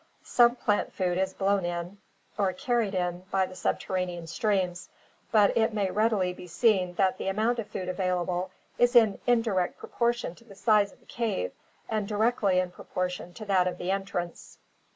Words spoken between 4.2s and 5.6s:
streams, but